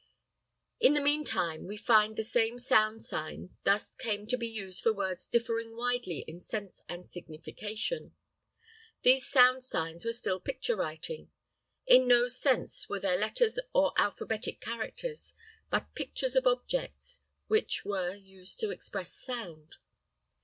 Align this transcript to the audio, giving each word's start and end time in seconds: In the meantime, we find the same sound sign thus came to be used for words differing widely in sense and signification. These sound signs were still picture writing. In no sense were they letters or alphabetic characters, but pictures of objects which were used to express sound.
In 0.79 0.95
the 0.95 0.99
meantime, 0.99 1.67
we 1.67 1.77
find 1.77 2.15
the 2.17 2.23
same 2.23 2.57
sound 2.57 3.03
sign 3.03 3.55
thus 3.65 3.93
came 3.93 4.25
to 4.29 4.35
be 4.35 4.47
used 4.47 4.81
for 4.81 4.91
words 4.91 5.27
differing 5.27 5.75
widely 5.77 6.25
in 6.27 6.39
sense 6.39 6.81
and 6.89 7.07
signification. 7.07 8.15
These 9.03 9.29
sound 9.29 9.63
signs 9.63 10.03
were 10.03 10.11
still 10.11 10.39
picture 10.39 10.75
writing. 10.75 11.29
In 11.85 12.07
no 12.07 12.27
sense 12.29 12.89
were 12.89 12.99
they 12.99 13.15
letters 13.15 13.59
or 13.75 13.93
alphabetic 13.95 14.59
characters, 14.59 15.35
but 15.69 15.93
pictures 15.93 16.35
of 16.35 16.47
objects 16.47 17.19
which 17.45 17.85
were 17.85 18.15
used 18.15 18.59
to 18.61 18.71
express 18.71 19.13
sound. 19.13 19.75